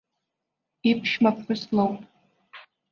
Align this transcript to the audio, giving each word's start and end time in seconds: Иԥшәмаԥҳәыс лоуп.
Иԥшәмаԥҳәыс 0.89 1.61
лоуп. 1.75 1.99